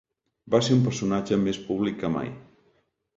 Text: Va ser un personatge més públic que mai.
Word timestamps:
Va 0.53 0.61
ser 0.67 0.73
un 0.75 0.79
personatge 0.87 1.39
més 1.41 1.59
públic 1.67 1.99
que 2.05 2.11
mai. 2.17 2.33